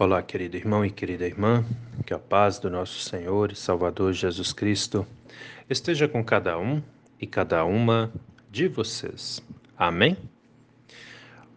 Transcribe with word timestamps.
Olá, 0.00 0.22
querido 0.22 0.56
irmão 0.56 0.84
e 0.84 0.92
querida 0.92 1.26
irmã, 1.26 1.64
que 2.06 2.14
a 2.14 2.20
paz 2.20 2.60
do 2.60 2.70
nosso 2.70 3.00
Senhor 3.00 3.50
e 3.50 3.56
Salvador 3.56 4.12
Jesus 4.12 4.52
Cristo 4.52 5.04
esteja 5.68 6.06
com 6.06 6.22
cada 6.22 6.56
um 6.56 6.80
e 7.20 7.26
cada 7.26 7.64
uma 7.64 8.12
de 8.48 8.68
vocês. 8.68 9.42
Amém? 9.76 10.16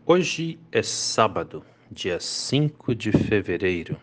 Hoje 0.08 0.58
é 0.72 0.82
sábado, 0.82 1.64
dia 1.92 2.20
5 2.20 2.96
de 2.96 3.12
fevereiro, 3.12 3.96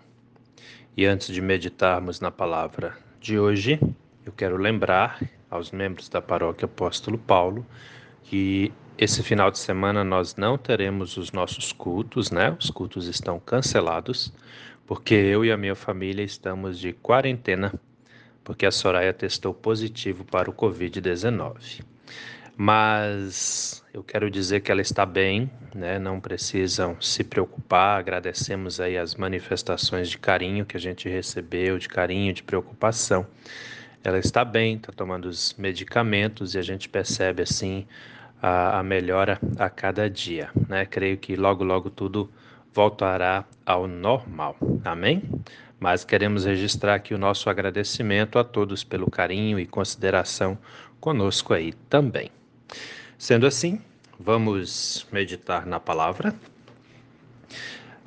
e 0.97 1.05
antes 1.05 1.35
de 1.35 1.43
meditarmos 1.43 2.21
na 2.21 2.31
palavra 2.31 2.97
de 3.21 3.41
hoje, 3.41 3.81
eu 4.25 4.31
quero 4.31 4.57
lembrar 4.57 5.21
aos 5.51 5.73
membros 5.73 6.09
da 6.09 6.23
paróquia 6.23 6.67
Apóstolo 6.67 7.19
Paulo 7.19 7.67
que 8.23 8.73
esse 8.99 9.23
final 9.23 9.49
de 9.49 9.61
semana 9.61 10.03
nós 10.03 10.35
não 10.35 10.59
teremos 10.59 11.17
os 11.17 11.31
nossos 11.31 11.73
cultos, 11.73 12.33
né? 12.33 12.57
Os 12.59 12.69
cultos 12.69 13.07
estão 13.07 13.39
cancelados, 13.39 14.33
porque 14.85 15.15
eu 15.15 15.45
e 15.45 15.53
a 15.53 15.57
minha 15.57 15.77
família 15.77 16.25
estamos 16.25 16.81
de 16.81 16.93
quarentena, 16.93 17.73
porque 18.43 18.67
a 18.67 18.73
Soraya 18.73 19.13
testou 19.13 19.55
positivo 19.55 20.25
para 20.25 20.51
o 20.51 20.53
Covid-19. 20.53 21.85
Mas 22.57 23.85
eu 23.95 24.03
quero 24.03 24.29
dizer 24.29 24.63
que 24.63 24.73
ela 24.73 24.81
está 24.81 25.07
bem, 25.07 25.49
né? 25.73 25.97
Não 26.01 26.19
precisam 26.19 27.01
se 27.01 27.23
preocupar. 27.23 28.01
Agradecemos 28.01 28.81
aí 28.81 28.99
as 28.99 29.15
manifestações 29.15 30.11
de 30.11 30.19
carinho 30.19 30.67
que 30.67 30.77
a 30.77 30.81
gente 30.81 31.09
recebeu, 31.09 31.79
de 31.79 31.89
carinho, 31.89 32.33
de 32.33 32.43
preocupação. 32.43 33.25
Ela 34.03 34.19
está 34.19 34.45
bem, 34.45 34.75
está 34.75 34.91
tomando 34.91 35.27
os 35.27 35.55
medicamentos 35.57 36.57
e 36.57 36.59
a 36.59 36.63
gente 36.63 36.89
percebe 36.89 37.43
assim 37.43 37.87
a, 38.43 38.79
a 38.79 38.83
melhora 38.83 39.39
a 39.59 39.69
cada 39.69 40.09
dia. 40.09 40.51
Né? 40.69 40.87
Creio 40.87 41.19
que 41.19 41.37
logo, 41.37 41.65
logo 41.65 41.91
tudo 41.91 42.31
voltará 42.73 43.45
ao 43.67 43.87
normal. 43.87 44.57
Amém? 44.85 45.23
Mas 45.79 46.05
queremos 46.05 46.45
registrar 46.45 46.95
aqui 46.95 47.15
o 47.15 47.19
nosso 47.19 47.49
agradecimento 47.49 48.39
a 48.39 48.45
todos 48.45 48.83
pelo 48.83 49.11
carinho 49.11 49.59
e 49.59 49.67
consideração 49.67 50.59
conosco 51.01 51.55
aí 51.55 51.73
também. 51.89 52.31
Sendo 53.17 53.47
assim, 53.47 53.81
vamos 54.19 55.07
meditar 55.13 55.67
na 55.67 55.79
palavra. 55.79 56.35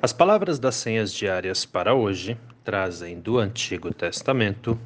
As 0.00 0.12
palavras 0.12 0.58
das 0.58 0.74
senhas 0.74 1.12
diárias 1.12 1.64
para 1.64 1.94
hoje 1.94 2.36
trazem 2.64 3.20
do 3.20 3.38
Antigo 3.38 3.92
Testamento 3.92 4.78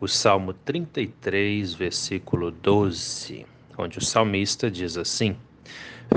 o 0.00 0.06
Salmo 0.06 0.52
33, 0.52 1.74
versículo 1.74 2.52
12 2.52 3.57
onde 3.78 3.98
o 3.98 4.04
salmista 4.04 4.68
diz 4.68 4.98
assim: 4.98 5.36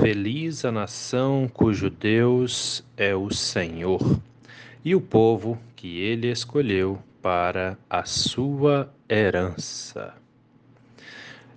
Feliz 0.00 0.64
a 0.64 0.72
nação 0.72 1.48
cujo 1.48 1.88
Deus 1.88 2.84
é 2.96 3.14
o 3.14 3.30
Senhor, 3.30 4.20
e 4.84 4.94
o 4.94 5.00
povo 5.00 5.58
que 5.76 6.00
ele 6.00 6.28
escolheu 6.28 6.98
para 7.22 7.78
a 7.88 8.04
sua 8.04 8.92
herança. 9.08 10.14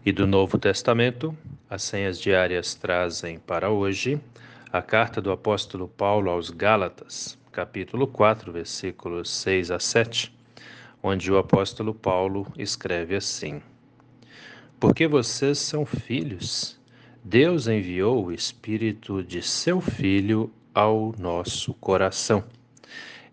E 0.06 0.12
do 0.12 0.28
Novo 0.28 0.60
Testamento, 0.60 1.36
as 1.68 1.82
senhas 1.82 2.20
diárias 2.20 2.76
trazem 2.76 3.40
para 3.40 3.72
hoje 3.72 4.22
a 4.72 4.82
carta 4.82 5.20
do 5.20 5.32
apóstolo 5.32 5.88
Paulo 5.88 6.30
aos 6.30 6.52
Gálatas, 6.52 7.40
capítulo 7.52 8.06
4, 8.06 8.52
versículos 8.52 9.30
6 9.32 9.72
a 9.72 9.80
7, 9.80 10.32
onde 11.02 11.32
o 11.32 11.38
apóstolo 11.38 11.96
Paulo 11.96 12.46
escreve 12.56 13.16
assim: 13.16 13.62
porque 14.86 15.08
vocês 15.08 15.58
são 15.58 15.84
filhos. 15.84 16.80
Deus 17.24 17.68
enviou 17.68 18.28
o 18.28 18.32
Espírito 18.32 19.24
de 19.24 19.42
seu 19.42 19.82
Filho 19.82 20.54
ao 20.76 21.12
nosso 21.18 21.74
coração. 21.74 22.44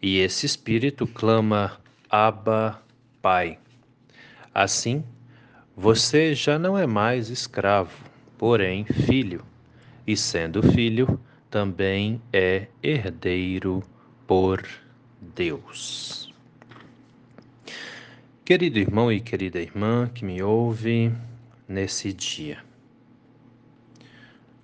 E 0.00 0.16
esse 0.16 0.46
Espírito 0.46 1.06
clama: 1.06 1.78
Abba, 2.08 2.82
Pai. 3.20 3.58
Assim, 4.54 5.04
você 5.76 6.34
já 6.34 6.58
não 6.58 6.78
é 6.78 6.86
mais 6.86 7.28
escravo, 7.28 8.02
porém 8.38 8.86
filho, 8.86 9.44
e 10.06 10.16
sendo 10.16 10.62
filho, 10.62 11.20
também 11.50 12.18
é 12.32 12.68
herdeiro 12.82 13.82
por 14.26 14.66
Deus. 15.20 16.32
Querido 18.42 18.78
irmão 18.78 19.12
e 19.12 19.20
querida 19.20 19.60
irmã 19.60 20.08
que 20.08 20.24
me 20.24 20.42
ouve, 20.42 21.12
nesse 21.72 22.12
dia. 22.12 22.62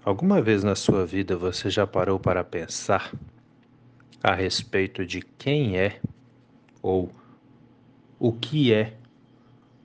Alguma 0.05 0.41
vez 0.41 0.63
na 0.63 0.75
sua 0.75 1.05
vida 1.05 1.37
você 1.37 1.69
já 1.71 1.87
parou 1.87 2.21
para 2.21 2.45
pensar 2.45 3.13
a 4.23 4.35
respeito 4.35 5.05
de 5.05 5.23
quem 5.23 5.79
é 5.79 6.01
ou 6.83 7.11
o 8.19 8.33
que 8.33 8.73
é 8.73 8.95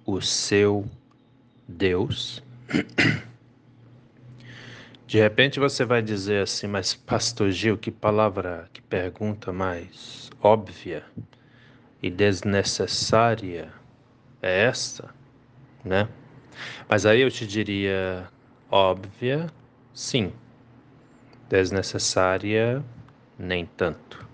o 0.05 0.21
seu 0.21 0.85
Deus? 1.67 2.43
De 5.05 5.19
repente 5.19 5.59
você 5.59 5.85
vai 5.85 6.01
dizer 6.01 6.41
assim, 6.41 6.65
mas 6.65 6.95
Pastor 6.95 7.51
Gil, 7.51 7.77
que 7.77 7.91
palavra, 7.91 8.67
que 8.73 8.81
pergunta 8.81 9.53
mais 9.53 10.31
óbvia 10.41 11.03
e 12.01 12.09
desnecessária 12.09 13.71
é 14.41 14.63
essa, 14.65 15.13
né? 15.85 16.09
Mas 16.87 17.05
aí 17.05 17.21
eu 17.21 17.31
te 17.31 17.45
diria 17.45 18.27
óbvia, 18.69 19.47
sim. 19.93 20.33
Desnecessária, 21.49 22.83
nem 23.37 23.65
tanto. 23.65 24.27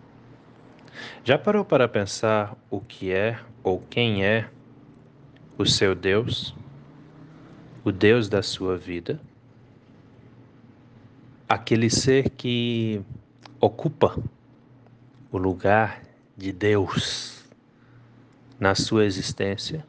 Já 1.24 1.38
parou 1.38 1.66
para 1.66 1.88
pensar 1.88 2.56
o 2.70 2.80
que 2.80 3.12
é 3.12 3.40
ou 3.64 3.80
quem 3.90 4.24
é 4.26 4.50
o 5.58 5.66
seu 5.66 5.94
Deus? 5.94 6.56
O 7.84 7.92
Deus 7.92 8.30
da 8.30 8.42
sua 8.42 8.78
vida? 8.78 9.20
Aquele 11.48 11.90
ser 11.90 12.30
que 12.30 13.02
ocupa 13.60 14.16
o 15.32 15.38
lugar 15.38 16.02
de 16.38 16.52
Deus 16.52 17.44
na 18.60 18.76
sua 18.76 19.06
existência? 19.06 19.86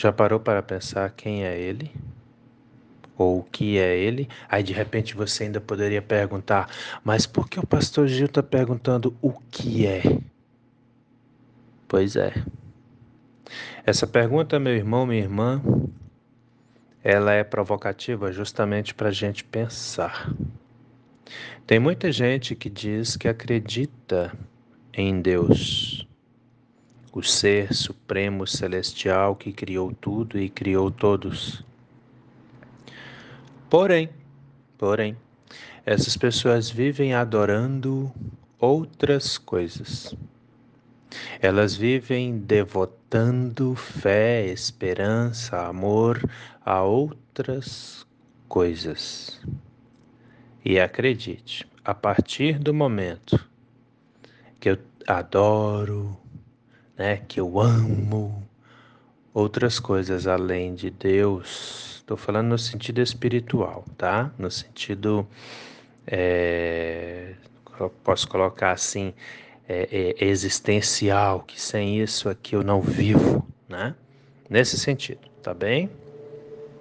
Já 0.00 0.10
parou 0.10 0.40
para 0.40 0.62
pensar 0.62 1.10
quem 1.10 1.44
é 1.44 1.60
ele? 1.60 1.90
Ou 3.18 3.40
o 3.40 3.42
que 3.42 3.78
é 3.78 3.98
ele? 3.98 4.30
Aí 4.48 4.62
de 4.62 4.72
repente 4.72 5.14
você 5.14 5.44
ainda 5.44 5.60
poderia 5.60 6.00
perguntar: 6.00 6.70
mas 7.04 7.26
por 7.26 7.50
que 7.50 7.60
o 7.60 7.66
pastor 7.66 8.08
Gil 8.08 8.24
está 8.24 8.42
perguntando 8.42 9.14
o 9.20 9.30
que 9.50 9.86
é? 9.86 10.00
Pois 11.86 12.16
é. 12.16 12.32
Essa 13.84 14.06
pergunta, 14.06 14.58
meu 14.58 14.74
irmão, 14.74 15.04
minha 15.04 15.20
irmã, 15.20 15.60
ela 17.04 17.34
é 17.34 17.44
provocativa 17.44 18.32
justamente 18.32 18.94
para 18.94 19.10
a 19.10 19.12
gente 19.12 19.44
pensar. 19.44 20.32
Tem 21.66 21.78
muita 21.78 22.10
gente 22.10 22.54
que 22.54 22.70
diz 22.70 23.18
que 23.18 23.28
acredita 23.28 24.32
em 24.94 25.20
Deus, 25.20 26.08
o 27.12 27.22
Ser 27.22 27.74
Supremo 27.74 28.46
Celestial 28.46 29.34
que 29.34 29.52
criou 29.52 29.92
tudo 29.92 30.38
e 30.38 30.48
criou 30.48 30.90
todos. 30.90 31.64
Porém, 33.68 34.10
porém, 34.78 35.16
essas 35.84 36.16
pessoas 36.16 36.70
vivem 36.70 37.14
adorando 37.14 38.12
outras 38.58 39.38
coisas. 39.38 40.14
Elas 41.40 41.74
vivem 41.74 42.38
devotando 42.38 43.74
fé, 43.74 44.46
esperança, 44.46 45.66
amor 45.66 46.22
a 46.64 46.82
outras 46.82 48.06
coisas. 48.48 49.40
E 50.64 50.78
acredite, 50.78 51.66
a 51.84 51.94
partir 51.94 52.58
do 52.58 52.74
momento 52.74 53.48
que 54.60 54.70
eu 54.70 54.78
adoro, 55.06 56.19
né, 57.00 57.16
que 57.26 57.40
eu 57.40 57.58
amo, 57.58 58.46
outras 59.32 59.80
coisas 59.80 60.26
além 60.26 60.74
de 60.74 60.90
Deus. 60.90 61.96
Estou 61.96 62.14
falando 62.14 62.48
no 62.48 62.58
sentido 62.58 63.00
espiritual, 63.00 63.86
tá? 63.96 64.30
No 64.36 64.50
sentido, 64.50 65.26
é, 66.06 67.32
posso 68.04 68.28
colocar 68.28 68.72
assim, 68.72 69.14
é, 69.66 70.14
é, 70.20 70.24
existencial, 70.26 71.40
que 71.40 71.58
sem 71.58 71.98
isso 72.02 72.28
aqui 72.28 72.54
eu 72.54 72.62
não 72.62 72.82
vivo, 72.82 73.48
né? 73.66 73.94
Nesse 74.50 74.76
sentido, 74.76 75.26
tá 75.42 75.54
bem? 75.54 75.88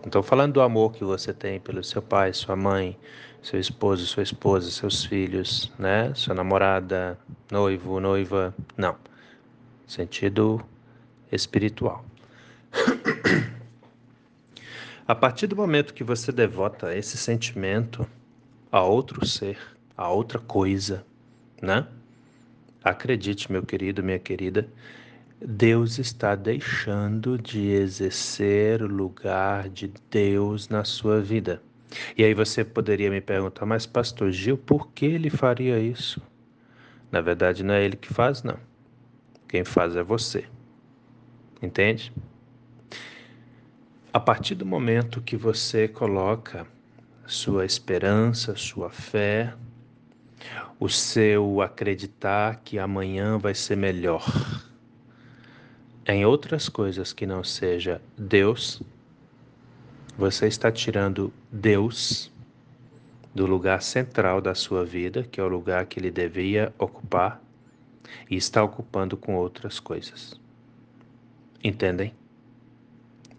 Estou 0.05 0.21
falando 0.21 0.51
do 0.55 0.61
amor 0.61 0.91
que 0.91 1.05
você 1.05 1.33
tem 1.33 1.61
pelo 1.61 1.81
seu 1.81 2.01
pai, 2.01 2.33
sua 2.33 2.57
mãe, 2.57 2.97
seu 3.41 3.57
esposo, 3.57 4.05
sua 4.05 4.23
esposa, 4.23 4.69
seus 4.69 5.05
filhos, 5.05 5.71
né? 5.79 6.11
Sua 6.13 6.35
namorada, 6.35 7.17
noivo, 7.49 8.01
noiva. 8.01 8.53
Não 8.75 9.07
sentido 9.89 10.63
espiritual. 11.31 12.05
A 15.07 15.15
partir 15.15 15.47
do 15.47 15.55
momento 15.55 15.93
que 15.93 16.03
você 16.03 16.31
devota 16.31 16.95
esse 16.95 17.17
sentimento 17.17 18.07
a 18.71 18.83
outro 18.83 19.25
ser, 19.25 19.57
a 19.97 20.07
outra 20.09 20.37
coisa, 20.37 21.03
né? 21.59 21.87
Acredite, 22.83 23.51
meu 23.51 23.63
querido, 23.63 24.03
minha 24.03 24.19
querida, 24.19 24.69
Deus 25.41 25.97
está 25.97 26.35
deixando 26.35 27.37
de 27.37 27.69
exercer 27.69 28.83
o 28.83 28.87
lugar 28.87 29.67
de 29.69 29.91
Deus 30.11 30.69
na 30.69 30.83
sua 30.83 31.19
vida. 31.19 31.61
E 32.15 32.23
aí 32.23 32.35
você 32.35 32.63
poderia 32.63 33.09
me 33.09 33.19
perguntar, 33.19 33.65
mas 33.65 33.87
pastor 33.87 34.31
Gil, 34.31 34.57
por 34.57 34.89
que 34.91 35.07
ele 35.07 35.31
faria 35.31 35.79
isso? 35.79 36.21
Na 37.11 37.19
verdade, 37.19 37.63
não 37.63 37.73
é 37.73 37.83
ele 37.83 37.95
que 37.95 38.13
faz, 38.13 38.43
não. 38.43 38.68
Quem 39.49 39.65
faz 39.65 39.95
é 39.97 40.03
você. 40.03 40.45
Entende? 41.61 42.13
A 44.13 44.19
partir 44.19 44.55
do 44.55 44.65
momento 44.65 45.21
que 45.21 45.35
você 45.35 45.87
coloca 45.87 46.65
sua 47.25 47.65
esperança, 47.65 48.55
sua 48.55 48.89
fé, 48.89 49.53
o 50.79 50.87
seu 50.87 51.61
acreditar 51.61 52.61
que 52.63 52.79
amanhã 52.79 53.37
vai 53.37 53.53
ser 53.53 53.75
melhor 53.75 54.23
em 56.05 56.25
outras 56.25 56.69
coisas 56.69 57.11
que 57.11 57.25
não 57.25 57.43
seja 57.43 58.01
Deus, 58.17 58.81
você 60.17 60.47
está 60.47 60.71
tirando 60.71 61.31
Deus 61.51 62.31
do 63.33 63.45
lugar 63.45 63.81
central 63.81 64.41
da 64.41 64.55
sua 64.55 64.83
vida, 64.83 65.23
que 65.23 65.39
é 65.39 65.43
o 65.43 65.47
lugar 65.47 65.85
que 65.85 65.99
ele 65.99 66.09
devia 66.09 66.73
ocupar, 66.79 67.41
e 68.29 68.35
está 68.35 68.63
ocupando 68.63 69.17
com 69.17 69.35
outras 69.35 69.79
coisas. 69.79 70.39
Entendem? 71.63 72.13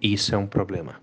Isso 0.01 0.35
é 0.35 0.39
um 0.39 0.47
problema. 0.47 1.01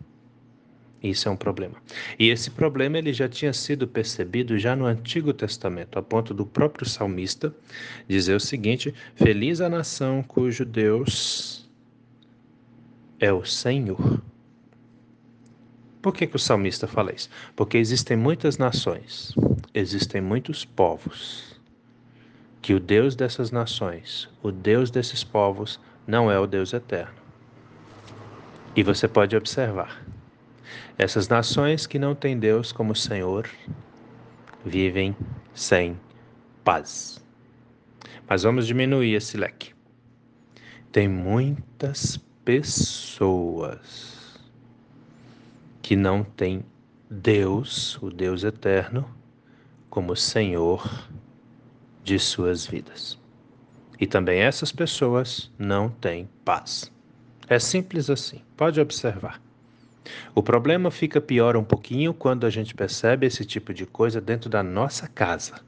Isso 1.01 1.29
é 1.29 1.31
um 1.31 1.35
problema. 1.35 1.77
E 2.17 2.29
esse 2.29 2.49
problema 2.49 2.97
ele 2.97 3.13
já 3.13 3.29
tinha 3.29 3.53
sido 3.53 3.87
percebido 3.87 4.57
já 4.57 4.75
no 4.75 4.85
Antigo 4.85 5.31
Testamento, 5.31 5.99
a 5.99 6.01
ponto 6.01 6.33
do 6.33 6.45
próprio 6.45 6.87
salmista 6.87 7.53
dizer 8.07 8.35
o 8.35 8.39
seguinte: 8.39 8.93
Feliz 9.15 9.61
a 9.61 9.69
nação 9.69 10.23
cujo 10.23 10.65
Deus 10.65 11.69
é 13.19 13.31
o 13.31 13.45
Senhor. 13.45 14.21
Por 16.01 16.13
que, 16.13 16.25
que 16.25 16.35
o 16.35 16.39
salmista 16.39 16.87
fala 16.87 17.13
isso? 17.13 17.29
Porque 17.55 17.77
existem 17.77 18.15
muitas 18.15 18.57
nações, 18.57 19.33
existem 19.73 20.21
muitos 20.21 20.63
povos, 20.63 21.56
que 22.61 22.73
o 22.73 22.79
Deus 22.79 23.15
dessas 23.15 23.51
nações, 23.51 24.29
o 24.41 24.51
Deus 24.51 24.91
desses 24.91 25.23
povos, 25.23 25.79
não 26.05 26.31
é 26.31 26.39
o 26.39 26.47
Deus 26.47 26.73
eterno. 26.73 27.15
E 28.75 28.83
você 28.83 29.07
pode 29.07 29.35
observar, 29.35 30.03
essas 30.97 31.27
nações 31.27 31.85
que 31.85 31.99
não 31.99 32.15
têm 32.15 32.37
Deus 32.37 32.71
como 32.71 32.95
Senhor 32.95 33.47
vivem 34.65 35.15
sem 35.53 35.99
paz. 36.63 37.23
Mas 38.27 38.43
vamos 38.43 38.67
diminuir 38.67 39.13
esse 39.13 39.37
leque. 39.37 39.73
Tem 40.91 41.07
muitas 41.07 42.17
pessoas 42.43 44.39
que 45.81 45.95
não 45.95 46.23
tem 46.23 46.65
Deus, 47.09 47.97
o 48.01 48.09
Deus 48.09 48.43
eterno, 48.43 49.09
como 49.89 50.15
Senhor 50.15 51.07
de 52.07 52.17
suas 52.17 52.65
vidas. 52.65 53.19
E 53.99 54.07
também 54.07 54.39
essas 54.39 54.71
pessoas 54.71 55.51
não 55.59 55.89
têm 55.89 56.29
paz. 56.45 56.89
É 57.49 57.59
simples 57.59 58.09
assim, 58.09 58.41
pode 58.55 58.79
observar. 58.79 59.41
O 60.33 60.41
problema 60.41 60.89
fica 60.89 61.19
pior 61.19 61.57
um 61.57 61.65
pouquinho 61.65 62.13
quando 62.13 62.45
a 62.45 62.49
gente 62.49 62.73
percebe 62.73 63.27
esse 63.27 63.43
tipo 63.43 63.73
de 63.73 63.85
coisa 63.85 64.21
dentro 64.21 64.49
da 64.49 64.63
nossa 64.63 65.05
casa, 65.09 65.59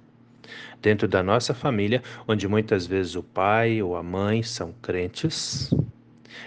dentro 0.81 1.09
da 1.09 1.21
nossa 1.21 1.53
família, 1.53 2.01
onde 2.25 2.47
muitas 2.47 2.88
vezes 2.88 3.15
o 3.15 3.24
pai 3.24 3.81
ou 3.81 3.97
a 3.97 4.01
mãe 4.01 4.41
são 4.41 4.74
crentes 4.81 5.69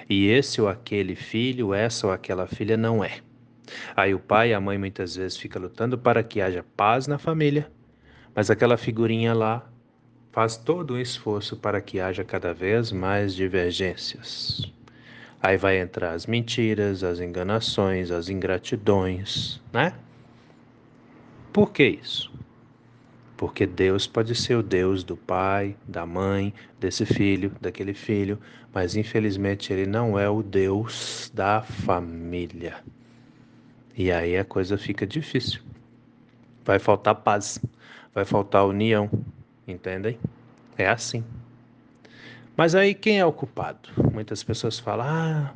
e 0.09 0.27
esse 0.27 0.59
ou 0.59 0.69
aquele 0.69 1.15
filho, 1.15 1.75
essa 1.75 2.07
ou 2.07 2.15
aquela 2.15 2.47
filha 2.47 2.79
não 2.79 3.05
é. 3.05 3.19
Aí 3.95 4.15
o 4.15 4.19
pai 4.19 4.53
e 4.53 4.55
a 4.55 4.61
mãe 4.61 4.79
muitas 4.79 5.17
vezes 5.17 5.37
ficam 5.37 5.61
lutando 5.61 5.99
para 5.99 6.23
que 6.23 6.41
haja 6.41 6.65
paz 6.75 7.07
na 7.07 7.19
família, 7.19 7.71
mas 8.35 8.51
aquela 8.51 8.79
figurinha 8.79 9.35
lá 9.35 9.69
faz 10.33 10.57
todo 10.57 10.95
um 10.95 10.99
esforço 10.99 11.57
para 11.57 11.81
que 11.81 12.01
haja 12.01 12.25
cada 12.25 12.55
vez 12.55 12.91
mais 12.91 13.35
divergências. 13.35 14.73
Aí 15.41 15.59
vai 15.59 15.79
entrar 15.79 16.13
as 16.13 16.27
mentiras, 16.27 17.05
as 17.05 17.21
enganações, 17.21 18.11
as 18.11 18.29
ingratidões, 18.29 19.61
né? 19.73 19.93
Por 21.53 21.71
que 21.71 21.85
isso? 21.85 22.33
Porque 23.37 23.67
Deus 23.67 24.07
pode 24.07 24.35
ser 24.35 24.55
o 24.55 24.63
Deus 24.63 25.05
do 25.05 25.17
pai, 25.17 25.77
da 25.87 26.07
mãe, 26.07 26.55
desse 26.81 27.05
filho, 27.05 27.53
daquele 27.61 27.93
filho, 27.93 28.39
mas 28.73 28.97
infelizmente 28.97 29.73
ele 29.73 29.85
não 29.85 30.19
é 30.19 30.31
o 30.31 30.43
Deus 30.43 31.31
da 31.35 31.61
família. 31.61 32.77
E 33.95 34.11
aí 34.11 34.39
a 34.39 34.45
coisa 34.45 34.79
fica 34.79 35.07
difícil. 35.07 35.61
Vai 36.65 36.79
faltar 36.79 37.17
paz, 37.17 37.61
vai 38.15 38.25
faltar 38.25 38.65
união, 38.65 39.11
entendem? 39.67 40.19
É 40.77 40.89
assim. 40.89 41.25
Mas 42.57 42.75
aí 42.75 42.95
quem 42.95 43.19
é 43.19 43.25
o 43.25 43.33
culpado? 43.33 43.89
Muitas 44.13 44.43
pessoas 44.43 44.79
falam: 44.79 45.07
ah, 45.09 45.53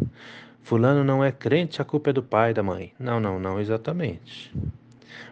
Fulano 0.63 1.05
não 1.05 1.23
é 1.23 1.31
crente, 1.31 1.81
a 1.81 1.85
culpa 1.85 2.11
é 2.11 2.13
do 2.13 2.23
pai, 2.23 2.53
da 2.53 2.63
mãe. 2.63 2.93
Não, 2.99 3.21
não, 3.21 3.39
não 3.39 3.61
exatamente. 3.61 4.53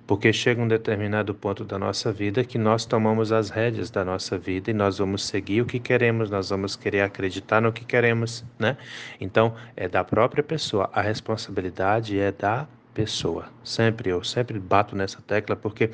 Porque 0.06 0.32
chega 0.32 0.60
um 0.60 0.68
determinado 0.68 1.34
ponto 1.34 1.64
da 1.64 1.78
nossa 1.78 2.12
vida 2.12 2.44
que 2.44 2.58
nós 2.58 2.84
tomamos 2.84 3.32
as 3.32 3.48
rédeas 3.48 3.90
da 3.90 4.04
nossa 4.04 4.36
vida 4.36 4.70
e 4.70 4.74
nós 4.74 4.98
vamos 4.98 5.24
seguir 5.24 5.62
o 5.62 5.66
que 5.66 5.80
queremos, 5.80 6.30
nós 6.30 6.50
vamos 6.50 6.76
querer 6.76 7.00
acreditar 7.00 7.62
no 7.62 7.72
que 7.72 7.84
queremos, 7.84 8.44
né? 8.58 8.76
Então, 9.18 9.54
é 9.74 9.88
da 9.88 10.04
própria 10.04 10.42
pessoa. 10.42 10.90
A 10.92 11.00
responsabilidade 11.00 12.18
é 12.18 12.30
da 12.30 12.68
pessoa. 12.94 13.46
Sempre, 13.62 14.10
eu 14.10 14.22
sempre 14.22 14.58
bato 14.58 14.94
nessa 14.94 15.20
tecla 15.20 15.56
porque 15.56 15.90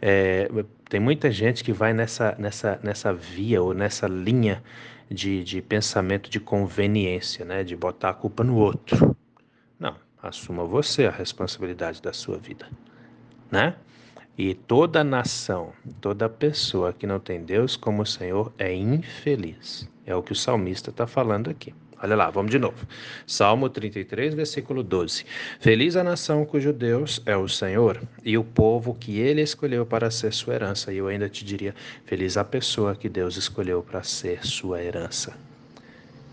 é, 0.00 0.48
tem 0.88 1.00
muita 1.00 1.30
gente 1.30 1.64
que 1.64 1.72
vai 1.72 1.92
nessa, 1.94 2.36
nessa, 2.38 2.78
nessa 2.82 3.12
via 3.12 3.62
ou 3.62 3.72
nessa 3.72 4.06
linha 4.06 4.62
de, 5.10 5.42
de 5.42 5.62
pensamento 5.62 6.28
de 6.28 6.38
conveniência, 6.38 7.44
né? 7.44 7.64
de 7.64 7.74
botar 7.74 8.10
a 8.10 8.14
culpa 8.14 8.44
no 8.44 8.56
outro. 8.56 9.16
Não, 9.78 9.96
assuma 10.22 10.64
você 10.64 11.06
a 11.06 11.10
responsabilidade 11.10 12.02
da 12.02 12.12
sua 12.12 12.36
vida. 12.36 12.68
Né? 13.50 13.74
E 14.36 14.54
toda 14.54 15.04
nação, 15.04 15.72
toda 16.00 16.28
pessoa 16.28 16.92
que 16.92 17.06
não 17.06 17.20
tem 17.20 17.42
Deus 17.42 17.76
como 17.76 18.04
Senhor 18.04 18.52
é 18.58 18.74
infeliz. 18.74 19.88
É 20.04 20.14
o 20.14 20.22
que 20.22 20.32
o 20.32 20.36
salmista 20.36 20.90
está 20.90 21.06
falando 21.06 21.48
aqui. 21.48 21.72
Olha 22.04 22.16
lá, 22.16 22.28
vamos 22.28 22.50
de 22.50 22.58
novo. 22.58 22.86
Salmo 23.26 23.70
33, 23.70 24.34
versículo 24.34 24.82
12. 24.82 25.24
Feliz 25.58 25.96
a 25.96 26.04
nação 26.04 26.44
cujo 26.44 26.70
Deus 26.70 27.22
é 27.24 27.34
o 27.34 27.48
Senhor 27.48 27.98
e 28.22 28.36
o 28.36 28.44
povo 28.44 28.94
que 28.94 29.20
ele 29.20 29.40
escolheu 29.40 29.86
para 29.86 30.10
ser 30.10 30.30
sua 30.34 30.52
herança. 30.52 30.92
E 30.92 30.98
eu 30.98 31.08
ainda 31.08 31.30
te 31.30 31.42
diria: 31.46 31.74
feliz 32.04 32.36
a 32.36 32.44
pessoa 32.44 32.94
que 32.94 33.08
Deus 33.08 33.38
escolheu 33.38 33.82
para 33.82 34.02
ser 34.02 34.44
sua 34.44 34.82
herança. 34.82 35.34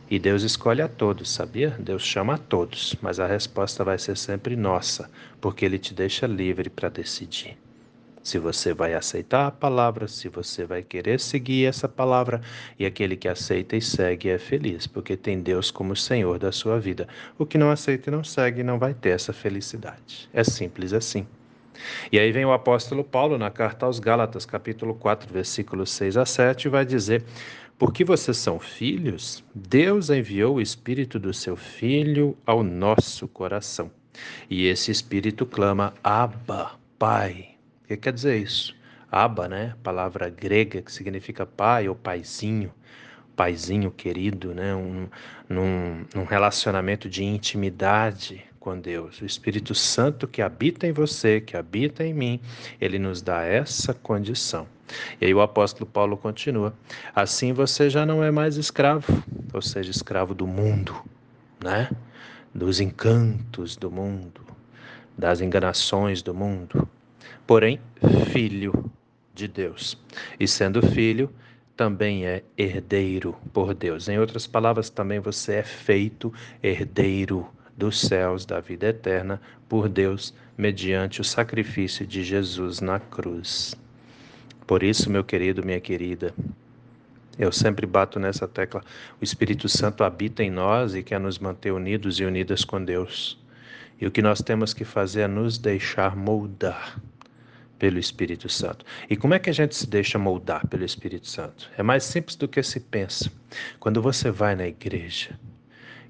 E 0.10 0.20
Deus 0.20 0.44
escolhe 0.44 0.82
a 0.82 0.90
todos, 0.90 1.32
sabia? 1.32 1.70
Deus 1.80 2.04
chama 2.04 2.34
a 2.34 2.38
todos, 2.38 2.94
mas 3.02 3.18
a 3.18 3.26
resposta 3.26 3.82
vai 3.82 3.98
ser 3.98 4.18
sempre 4.18 4.58
nossa, 4.58 5.10
porque 5.40 5.64
ele 5.64 5.80
te 5.80 5.94
deixa 5.94 6.28
livre 6.28 6.70
para 6.70 6.90
decidir 6.90 7.58
se 8.24 8.38
você 8.38 8.74
vai 8.74 8.94
aceitar 8.94 9.48
a 9.48 9.52
palavra, 9.52 10.08
se 10.08 10.30
você 10.30 10.66
vai 10.66 10.84
querer 10.84 11.20
seguir 11.20 11.66
essa 11.66 11.88
palavra, 11.88 12.42
e 12.78 12.86
aquele 12.86 13.16
que 13.16 13.28
aceita 13.28 13.76
e 13.76 13.82
segue 13.82 14.30
é 14.30 14.38
feliz, 14.38 14.86
porque 14.86 15.18
tem 15.18 15.42
Deus 15.42 15.72
como 15.72 15.96
Senhor 15.96 16.38
da 16.38 16.52
sua 16.52 16.80
vida. 16.80 17.08
O 17.38 17.46
que 17.46 17.58
não 17.58 17.72
aceita 17.72 18.10
e 18.10 18.12
não 18.12 18.24
segue 18.24 18.64
não 18.64 18.78
vai 18.78 18.94
ter 18.94 19.10
essa 19.10 19.34
felicidade. 19.34 20.30
É 20.34 20.44
simples 20.44 20.94
assim. 20.94 21.26
E 22.12 22.20
aí 22.20 22.32
vem 22.32 22.46
o 22.46 22.54
apóstolo 22.54 23.04
Paulo 23.04 23.38
na 23.38 23.50
carta 23.50 23.86
aos 23.86 24.00
Gálatas, 24.00 24.46
capítulo 24.46 24.94
4, 24.94 25.34
versículos 25.34 25.90
6 25.92 26.18
a 26.18 26.26
7, 26.26 26.66
e 26.66 26.70
vai 26.70 26.86
dizer: 26.86 27.24
Porque 27.78 28.04
vocês 28.04 28.38
são 28.38 28.60
filhos, 28.60 29.44
Deus 29.56 30.12
enviou 30.12 30.56
o 30.56 30.62
espírito 30.62 31.18
do 31.18 31.34
seu 31.34 31.56
filho 31.56 32.38
ao 32.46 32.62
nosso 32.62 33.28
coração. 33.28 33.90
E 34.48 34.68
esse 34.68 34.92
espírito 34.92 35.44
clama: 35.44 35.94
Abba, 36.04 36.74
Pai 37.00 37.51
que 37.96 38.04
quer 38.04 38.14
dizer 38.14 38.38
isso? 38.38 38.76
Abba, 39.12 39.48
né? 39.48 39.76
Palavra 39.84 40.30
grega 40.30 40.82
que 40.82 40.92
significa 40.92 41.46
pai 41.46 41.90
ou 41.90 41.96
paizinho, 41.96 42.74
paizinho 43.36 43.92
querido, 43.92 44.54
né? 44.54 44.74
Um, 44.74 45.08
num, 45.50 46.06
num 46.16 46.24
relacionamento 46.24 47.10
de 47.10 47.24
intimidade 47.24 48.44
com 48.60 48.80
Deus. 48.80 49.20
O 49.20 49.26
Espírito 49.26 49.76
Santo 49.76 50.28
que 50.28 50.42
habita 50.42 50.88
em 50.88 50.94
você, 50.94 51.42
que 51.42 51.58
habita 51.58 52.06
em 52.06 52.14
mim, 52.14 52.40
ele 52.80 52.98
nos 52.98 53.22
dá 53.22 53.44
essa 53.44 53.94
condição. 53.94 54.68
E 55.20 55.26
aí 55.26 55.34
o 55.34 55.42
apóstolo 55.42 55.86
Paulo 55.86 56.16
continua: 56.16 56.74
assim 57.14 57.52
você 57.52 57.90
já 57.90 58.06
não 58.06 58.24
é 58.24 58.32
mais 58.32 58.56
escravo, 58.56 59.22
ou 59.54 59.62
seja, 59.62 59.92
escravo 59.92 60.34
do 60.34 60.48
mundo, 60.48 60.96
né? 61.62 61.90
Dos 62.56 62.80
encantos 62.80 63.76
do 63.76 63.92
mundo, 63.92 64.42
das 65.18 65.42
enganações 65.42 66.22
do 66.22 66.34
mundo 66.34 66.88
porém 67.46 67.80
filho 68.32 68.92
de 69.34 69.48
Deus. 69.48 69.98
E 70.40 70.48
sendo 70.48 70.86
filho, 70.86 71.30
também 71.76 72.26
é 72.26 72.44
herdeiro 72.58 73.36
por 73.52 73.74
Deus. 73.74 74.08
Em 74.08 74.20
outras 74.20 74.46
palavras, 74.46 74.90
também 74.90 75.20
você 75.20 75.56
é 75.56 75.64
feito 75.64 76.34
herdeiro 76.62 77.48
dos 77.76 78.00
céus, 78.00 78.46
da 78.46 78.60
vida 78.60 78.88
eterna, 78.88 79.42
por 79.68 79.90
Deus, 79.90 80.34
mediante 80.58 81.22
o 81.22 81.24
sacrifício 81.24 82.06
de 82.06 82.24
Jesus 82.24 82.82
na 82.82 83.00
cruz. 83.00 83.76
Por 84.68 84.84
isso, 84.84 85.10
meu 85.10 85.24
querido, 85.24 85.66
minha 85.66 85.80
querida, 85.80 86.34
eu 87.40 87.52
sempre 87.52 87.88
bato 87.88 88.20
nessa 88.20 88.48
tecla. 88.48 88.84
O 89.20 89.24
Espírito 89.24 89.68
Santo 89.68 90.04
habita 90.04 90.44
em 90.44 90.52
nós 90.52 90.94
e 90.94 91.02
quer 91.02 91.20
nos 91.20 91.40
manter 91.40 91.72
unidos 91.72 92.20
e 92.20 92.26
unidas 92.26 92.64
com 92.64 92.84
Deus. 92.84 93.40
E 94.00 94.06
o 94.06 94.12
que 94.12 94.22
nós 94.22 94.42
temos 94.42 94.74
que 94.74 94.86
fazer 94.86 95.22
é 95.22 95.28
nos 95.28 95.58
deixar 95.58 96.16
moldar 96.16 97.02
pelo 97.82 97.98
Espírito 97.98 98.48
Santo. 98.48 98.86
E 99.10 99.18
como 99.18 99.34
é 99.34 99.40
que 99.40 99.50
a 99.50 99.54
gente 99.54 99.76
se 99.76 99.88
deixa 99.90 100.20
moldar 100.20 100.68
pelo 100.68 100.86
Espírito 100.86 101.28
Santo? 101.28 101.68
É 101.76 101.82
mais 101.82 102.04
simples 102.04 102.36
do 102.36 102.48
que 102.48 102.62
se 102.62 102.80
pensa. 102.80 103.32
Quando 103.80 104.00
você 104.04 104.30
vai 104.30 104.56
na 104.56 104.68
igreja, 104.68 105.40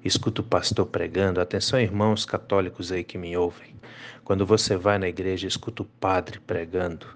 escuta 0.04 0.42
o 0.42 0.44
pastor 0.44 0.84
pregando, 0.84 1.40
atenção 1.40 1.80
irmãos 1.80 2.26
católicos 2.26 2.92
aí 2.92 3.02
que 3.02 3.16
me 3.16 3.34
ouvem. 3.38 3.74
Quando 4.22 4.44
você 4.44 4.76
vai 4.76 4.98
na 4.98 5.08
igreja, 5.08 5.48
escuta 5.48 5.80
o 5.80 5.86
padre 5.86 6.40
pregando, 6.40 7.06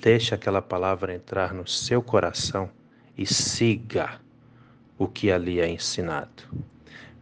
deixa 0.00 0.34
aquela 0.34 0.60
palavra 0.60 1.14
entrar 1.14 1.54
no 1.54 1.68
seu 1.68 2.02
coração 2.02 2.68
e 3.16 3.24
siga 3.24 4.20
o 4.98 5.06
que 5.06 5.30
ali 5.30 5.60
é 5.60 5.68
ensinado. 5.68 6.42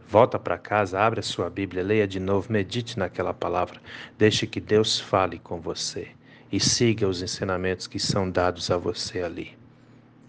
Volta 0.07 0.39
para 0.39 0.57
casa, 0.57 0.99
abre 0.99 1.19
a 1.19 1.23
sua 1.23 1.47
Bíblia, 1.47 1.83
leia 1.83 2.07
de 2.07 2.19
novo, 2.19 2.51
medite 2.51 2.97
naquela 2.97 3.35
palavra, 3.35 3.79
deixe 4.17 4.47
que 4.47 4.59
Deus 4.59 4.99
fale 4.99 5.37
com 5.37 5.61
você 5.61 6.09
e 6.51 6.59
siga 6.59 7.07
os 7.07 7.21
ensinamentos 7.21 7.87
que 7.87 7.99
são 7.99 8.29
dados 8.29 8.69
a 8.69 8.77
você 8.77 9.21
ali. 9.21 9.57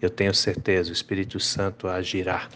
Eu 0.01 0.09
tenho 0.09 0.33
certeza, 0.33 0.89
o 0.89 0.93
Espírito 0.93 1.39
Santo 1.39 1.87
agirá 1.87 2.47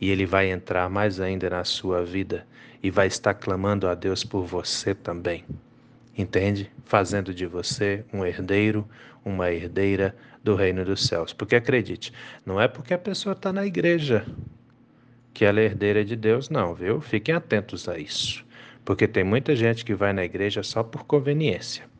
e 0.00 0.10
ele 0.10 0.26
vai 0.26 0.50
entrar 0.50 0.90
mais 0.90 1.20
ainda 1.20 1.48
na 1.48 1.64
sua 1.64 2.04
vida 2.04 2.46
e 2.82 2.90
vai 2.90 3.06
estar 3.06 3.34
clamando 3.34 3.86
a 3.86 3.94
Deus 3.94 4.24
por 4.24 4.44
você 4.44 4.94
também. 4.94 5.44
Entende? 6.18 6.70
Fazendo 6.84 7.32
de 7.32 7.46
você 7.46 8.04
um 8.12 8.24
herdeiro, 8.24 8.86
uma 9.24 9.50
herdeira 9.52 10.14
do 10.42 10.54
reino 10.54 10.84
dos 10.84 11.06
céus. 11.06 11.32
Porque 11.32 11.54
acredite, 11.54 12.12
não 12.44 12.60
é 12.60 12.66
porque 12.66 12.92
a 12.92 12.98
pessoa 12.98 13.32
está 13.32 13.52
na 13.52 13.64
igreja 13.64 14.26
que 15.32 15.44
ela 15.44 15.60
é 15.60 15.64
herdeira 15.64 16.04
de 16.04 16.16
Deus, 16.16 16.50
não, 16.50 16.74
viu? 16.74 17.00
Fiquem 17.00 17.34
atentos 17.34 17.88
a 17.88 17.96
isso. 17.96 18.44
Porque 18.84 19.06
tem 19.06 19.22
muita 19.22 19.54
gente 19.54 19.84
que 19.84 19.94
vai 19.94 20.12
na 20.12 20.24
igreja 20.24 20.62
só 20.62 20.82
por 20.82 21.04
conveniência. 21.04 21.91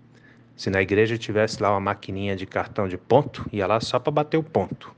Se 0.63 0.71
na 0.71 0.81
igreja 0.81 1.19
tivesse 1.19 1.61
lá 1.61 1.73
uma 1.73 1.81
maquininha 1.81 2.37
de 2.37 2.47
cartão 2.47 2.87
de 2.87 2.97
ponto, 2.97 3.45
ia 3.53 3.67
lá 3.67 3.81
só 3.81 3.99
para 3.99 4.13
bater 4.13 4.37
o 4.37 4.45
ponto. 4.45 4.95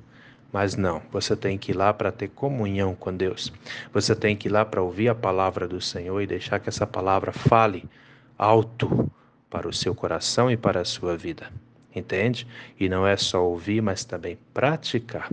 Mas 0.52 0.76
não, 0.76 1.00
você 1.11 1.35
tem 1.35 1.56
que 1.56 1.73
ir 1.73 1.75
lá 1.75 1.90
para 1.90 2.12
ter 2.12 2.28
comunhão 2.28 2.94
com 2.94 3.16
Deus. 3.16 3.50
Você 3.90 4.14
tem 4.14 4.37
que 4.37 4.47
ir 4.47 4.50
lá 4.50 4.62
para 4.62 4.83
ouvir 4.83 5.09
a 5.09 5.14
palavra 5.14 5.66
do 5.66 5.80
Senhor 5.80 6.21
e 6.21 6.26
deixar 6.26 6.61
que 6.61 6.68
essa 6.68 6.87
palavra 6.87 7.33
fale 7.33 7.88
alto 8.37 9.11
para 9.49 9.66
o 9.66 9.73
seu 9.73 9.94
coração 9.94 10.50
e 10.50 10.56
para 10.59 10.83
a 10.83 10.85
sua 10.85 11.16
vida. 11.16 11.50
Entende? 11.97 12.47
E 12.78 12.87
não 12.87 13.06
é 13.06 13.16
só 13.16 13.42
ouvir, 13.42 13.80
mas 13.80 14.04
também 14.04 14.37
praticar. 14.52 15.30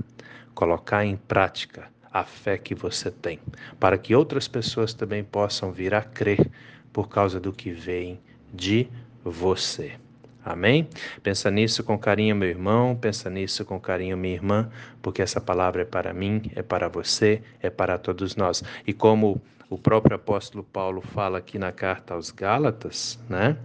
Colocar 0.55 1.03
em 1.03 1.17
prática 1.17 1.89
a 2.09 2.23
fé 2.23 2.57
que 2.57 2.73
você 2.73 3.11
tem, 3.11 3.38
para 3.77 3.97
que 3.97 4.15
outras 4.15 4.47
pessoas 4.47 4.93
também 4.93 5.25
possam 5.25 5.73
vir 5.73 5.93
a 5.93 6.01
crer 6.01 6.50
por 6.93 7.09
causa 7.09 7.38
do 7.38 7.51
que 7.51 7.69
veem 7.71 8.17
de 8.53 8.88
você. 9.25 10.00
Amém? 10.43 10.88
Pensa 11.21 11.51
nisso 11.51 11.83
com 11.83 11.98
carinho, 11.98 12.36
meu 12.36 12.50
irmão, 12.50 12.95
pensa 12.95 13.29
nisso 13.29 13.63
com 13.63 13.79
carinho, 13.79 14.17
minha 14.17 14.33
irmã, 14.33 14.69
porque 15.01 15.21
essa 15.21 15.39
palavra 15.39 15.83
é 15.83 15.86
para 15.86 16.13
mim, 16.13 16.41
é 16.55 16.63
para 16.63 16.88
você, 16.88 17.41
é 17.62 17.69
para 17.69 17.98
todos 17.98 18.36
nós. 18.36 18.63
E 18.86 18.91
como 18.91 19.41
o 19.69 19.77
próprio 19.77 20.15
apóstolo 20.15 20.63
Paulo 20.63 21.00
fala 21.01 21.38
aqui 21.38 21.60
na 21.60 21.71
carta 21.71 22.13
aos 22.13 22.31
Gálatas, 22.31 23.19
né? 23.29 23.55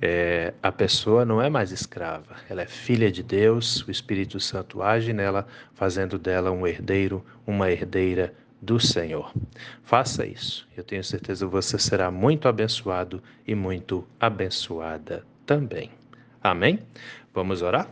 É, 0.00 0.54
a 0.62 0.70
pessoa 0.70 1.24
não 1.24 1.42
é 1.42 1.50
mais 1.50 1.72
escrava, 1.72 2.36
ela 2.48 2.62
é 2.62 2.66
filha 2.66 3.10
de 3.10 3.22
Deus, 3.22 3.86
o 3.86 3.90
Espírito 3.90 4.38
Santo 4.38 4.80
age 4.80 5.12
nela, 5.12 5.46
fazendo 5.74 6.18
dela 6.18 6.52
um 6.52 6.64
herdeiro, 6.64 7.24
uma 7.44 7.70
herdeira 7.70 8.32
do 8.62 8.78
Senhor. 8.78 9.32
Faça 9.82 10.24
isso, 10.24 10.68
eu 10.76 10.84
tenho 10.84 11.02
certeza 11.02 11.44
que 11.44 11.50
você 11.50 11.78
será 11.78 12.12
muito 12.12 12.46
abençoado 12.46 13.20
e 13.46 13.56
muito 13.56 14.06
abençoada 14.20 15.24
também. 15.44 15.97
Amém? 16.42 16.78
Vamos 17.34 17.62
orar? 17.62 17.88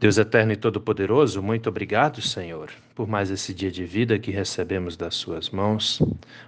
Deus 0.00 0.16
eterno 0.16 0.52
e 0.52 0.56
todo-poderoso, 0.56 1.42
muito 1.42 1.68
obrigado, 1.68 2.22
Senhor, 2.22 2.70
por 2.94 3.08
mais 3.08 3.32
esse 3.32 3.52
dia 3.52 3.68
de 3.68 3.84
vida 3.84 4.16
que 4.16 4.30
recebemos 4.30 4.96
das 4.96 5.16
Suas 5.16 5.50
mãos, 5.50 6.00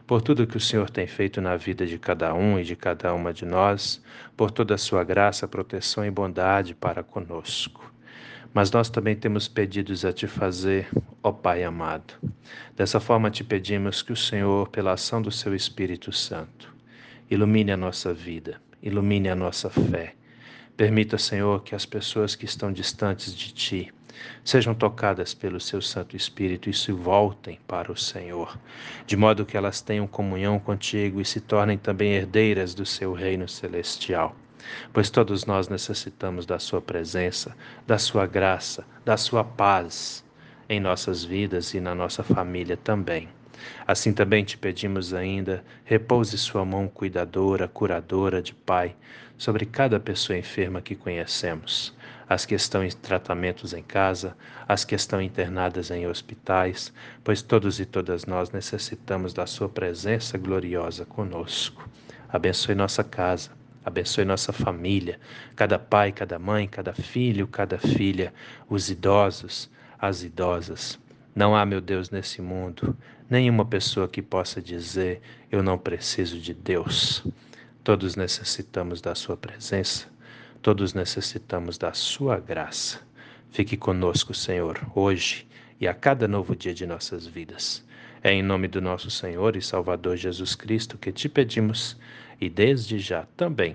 por 0.07 0.23
tudo 0.23 0.47
que 0.47 0.57
o 0.57 0.61
Senhor 0.61 0.89
tem 0.89 1.09
feito 1.09 1.41
na 1.41 1.57
vida 1.57 1.85
de 1.85 1.99
cada 1.99 2.33
um 2.33 2.61
e 2.61 2.63
de 2.63 2.77
cada 2.77 3.13
uma 3.13 3.33
de 3.33 3.45
nós, 3.45 4.01
por 4.37 4.53
toda 4.53 4.77
a 4.77 4.79
Sua 4.79 5.03
graça, 5.03 5.49
proteção 5.49 6.07
e 6.07 6.11
bondade 6.13 6.77
para 6.77 7.03
conosco. 7.03 7.93
Mas 8.55 8.71
nós 8.71 8.89
também 8.89 9.17
temos 9.17 9.49
pedidos 9.49 10.05
a 10.05 10.13
Te 10.13 10.29
fazer, 10.29 10.89
ó 11.21 11.33
Pai 11.33 11.65
amado. 11.65 12.15
Dessa 12.77 13.01
forma 13.01 13.33
te 13.33 13.43
pedimos 13.43 14.01
que 14.01 14.13
o 14.13 14.17
Senhor, 14.17 14.69
pela 14.69 14.93
ação 14.93 15.21
do 15.21 15.33
Seu 15.33 15.57
Espírito 15.57 16.13
Santo, 16.13 16.73
ilumine 17.29 17.73
a 17.73 17.77
nossa 17.77 18.15
vida, 18.15 18.63
ilumine 18.81 19.29
a 19.29 19.35
nossa 19.35 19.69
fé 19.69 20.15
Permita, 20.81 21.19
Senhor, 21.19 21.63
que 21.63 21.75
as 21.75 21.85
pessoas 21.85 22.35
que 22.35 22.47
estão 22.47 22.73
distantes 22.73 23.37
de 23.37 23.53
Ti 23.53 23.93
sejam 24.43 24.75
tocadas 24.75 25.35
pelo 25.35 25.61
Seu 25.61 25.83
Santo 25.83 26.17
Espírito 26.17 26.71
e 26.71 26.73
se 26.73 26.91
voltem 26.91 27.61
para 27.69 27.93
o 27.93 27.97
Senhor, 27.99 28.59
de 29.05 29.15
modo 29.15 29.45
que 29.45 29.59
elas 29.59 29.83
tenham 29.83 30.07
comunhão 30.07 30.59
contigo 30.59 31.21
e 31.21 31.25
se 31.27 31.39
tornem 31.39 31.77
também 31.77 32.15
herdeiras 32.15 32.73
do 32.73 32.87
Seu 32.87 33.13
reino 33.13 33.47
celestial. 33.47 34.35
Pois 34.91 35.11
todos 35.11 35.45
nós 35.45 35.69
necessitamos 35.69 36.47
da 36.47 36.59
Sua 36.59 36.81
presença, 36.81 37.55
da 37.87 37.99
Sua 37.99 38.25
graça, 38.25 38.83
da 39.05 39.19
Sua 39.19 39.45
paz 39.45 40.25
em 40.67 40.81
nossas 40.81 41.23
vidas 41.23 41.75
e 41.75 41.81
na 41.81 41.95
nossa 41.95 42.23
família 42.23 42.79
também. 42.79 43.29
Assim 43.87 44.13
também 44.13 44.45
te 44.45 44.57
pedimos 44.57 45.13
ainda, 45.13 45.65
repouse 45.85 46.37
sua 46.39 46.65
mão 46.65 46.89
cuidadora, 46.89 47.69
curadora 47.69 48.43
de 48.43 48.55
Pai 48.55 48.95
sobre 49.37 49.65
cada 49.65 49.99
pessoa 49.99 50.39
enferma 50.39 50.83
que 50.83 50.95
conhecemos, 50.95 51.95
as 52.29 52.45
que 52.45 52.55
estão 52.55 52.85
em 52.85 52.91
tratamentos 52.91 53.73
em 53.73 53.83
casa, 53.83 54.37
as 54.69 54.85
que 54.85 54.95
estão 54.95 55.21
internadas 55.21 55.91
em 55.91 56.07
hospitais, 56.07 56.93
pois 57.25 57.41
todos 57.41 57.81
e 57.81 57.87
todas 57.87 58.27
nós 58.27 58.51
necessitamos 58.51 59.33
da 59.33 59.47
Sua 59.47 59.69
presença 59.69 60.37
gloriosa 60.37 61.07
conosco. 61.07 61.89
Abençoe 62.29 62.75
nossa 62.75 63.03
casa, 63.03 63.51
abençoe 63.85 64.25
nossa 64.25 64.53
família, 64.53 65.19
cada 65.57 65.79
pai, 65.79 66.13
cada 66.13 66.39
mãe, 66.39 66.69
cada 66.69 66.93
filho, 66.93 67.49
cada 67.49 67.79
filha, 67.79 68.33
os 68.69 68.91
idosos, 68.91 69.71
as 69.99 70.23
idosas. 70.23 70.99
Não 71.41 71.57
há, 71.57 71.65
meu 71.65 71.81
Deus, 71.81 72.11
nesse 72.11 72.43
mundo 72.43 72.95
nenhuma 73.31 73.65
pessoa 73.65 74.07
que 74.07 74.21
possa 74.21 74.61
dizer: 74.61 75.23
Eu 75.51 75.63
não 75.63 75.79
preciso 75.79 76.39
de 76.39 76.53
Deus. 76.53 77.25
Todos 77.83 78.15
necessitamos 78.15 79.01
da 79.01 79.15
Sua 79.15 79.39
presença, 79.39 80.07
todos 80.61 80.93
necessitamos 80.93 81.79
da 81.79 81.95
Sua 81.95 82.39
graça. 82.39 83.01
Fique 83.51 83.75
conosco, 83.75 84.35
Senhor, 84.35 84.79
hoje 84.95 85.49
e 85.81 85.89
a 85.89 85.95
cada 85.95 86.29
novo 86.29 86.55
dia 86.55 86.75
de 86.75 86.85
nossas 86.85 87.27
vidas. 87.27 87.83
É 88.23 88.31
em 88.31 88.43
nome 88.43 88.69
do 88.69 88.83
nosso 88.83 89.11
Senhor 89.11 89.57
e 89.57 89.63
Salvador 89.63 90.19
Jesus 90.19 90.55
Cristo 90.55 90.99
que 90.99 91.11
te 91.11 91.27
pedimos 91.27 91.97
e 92.39 92.51
desde 92.51 92.99
já 92.99 93.25
também 93.35 93.75